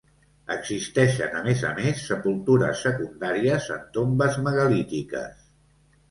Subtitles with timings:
[0.53, 5.45] Existeixen a més a més sepultures secundàries en tombes megalítiques.